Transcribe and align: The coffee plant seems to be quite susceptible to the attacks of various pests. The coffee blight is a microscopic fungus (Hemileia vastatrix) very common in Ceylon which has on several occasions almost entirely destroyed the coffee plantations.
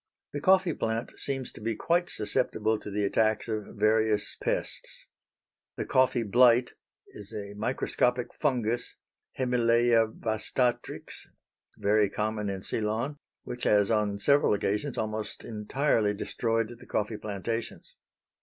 The 0.33 0.41
coffee 0.41 0.73
plant 0.73 1.11
seems 1.19 1.51
to 1.51 1.61
be 1.61 1.75
quite 1.75 2.09
susceptible 2.09 2.79
to 2.79 2.89
the 2.89 3.03
attacks 3.05 3.47
of 3.47 3.75
various 3.75 4.35
pests. 4.35 5.05
The 5.75 5.85
coffee 5.85 6.23
blight 6.23 6.71
is 7.09 7.31
a 7.31 7.53
microscopic 7.53 8.33
fungus 8.33 8.95
(Hemileia 9.37 10.07
vastatrix) 10.11 11.27
very 11.77 12.09
common 12.09 12.49
in 12.49 12.63
Ceylon 12.63 13.17
which 13.43 13.65
has 13.65 13.91
on 13.91 14.17
several 14.17 14.55
occasions 14.55 14.97
almost 14.97 15.43
entirely 15.43 16.15
destroyed 16.15 16.69
the 16.79 16.87
coffee 16.87 17.17
plantations. 17.17 17.95